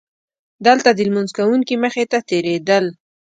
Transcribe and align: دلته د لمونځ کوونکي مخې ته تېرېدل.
دلته 0.65 0.89
د 0.93 0.99
لمونځ 1.07 1.29
کوونکي 1.37 1.75
مخې 1.83 2.03
ته 2.11 2.17
تېرېدل. 2.29 2.85